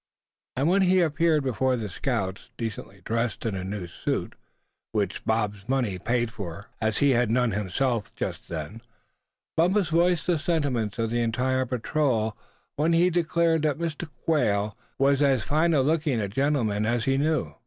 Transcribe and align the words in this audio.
And 0.55 0.67
when 0.67 0.81
he 0.81 0.99
appeared 0.99 1.43
before 1.43 1.75
the 1.75 1.87
scouts, 1.87 2.49
decently 2.57 3.01
dressed 3.05 3.45
in 3.45 3.53
a 3.53 3.63
new 3.63 3.85
suit, 3.85 4.33
which 4.93 5.23
Bob's 5.25 5.69
money 5.69 5.99
paid 5.99 6.31
for, 6.31 6.71
as 6.81 6.97
he 6.97 7.11
had 7.11 7.29
none 7.29 7.51
himself 7.51 8.15
just 8.15 8.47
then, 8.47 8.81
Bumpus 9.55 9.89
voiced 9.89 10.25
the 10.25 10.39
sentiments 10.39 10.97
of 10.97 11.11
the 11.11 11.21
entire 11.21 11.67
patrol 11.67 12.35
when 12.77 12.93
he 12.93 13.11
declared 13.11 13.61
that 13.61 13.77
Mr. 13.77 14.09
Quail 14.25 14.75
was 14.97 15.21
as 15.21 15.43
fine 15.43 15.69
looking 15.73 16.19
a 16.19 16.27
gentleman 16.27 16.87
as 16.87 17.05
he 17.05 17.19
knew. 17.19 17.53